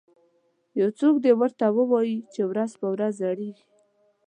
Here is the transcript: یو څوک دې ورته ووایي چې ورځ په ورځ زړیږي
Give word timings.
یو 0.79 0.89
څوک 0.99 1.15
دې 1.23 1.31
ورته 1.39 1.65
ووایي 1.77 2.17
چې 2.33 2.41
ورځ 2.49 2.71
په 2.79 2.87
ورځ 2.93 3.13
زړیږي 3.21 3.65